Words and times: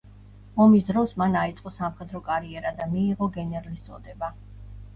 ომის 0.63 0.87
დროს 0.87 1.13
მან 1.23 1.37
აიწყო 1.41 1.73
სამხედრო 1.75 2.23
კარიერა 2.31 2.73
და 2.81 2.89
მიიღო 2.97 3.31
გენერლის 3.39 3.87
წოდება. 3.91 4.35